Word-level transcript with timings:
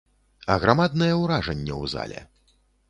Аграмаднае 0.53 1.11
ўражанне 1.21 1.73
ў 1.81 1.95
зале. 1.97 2.19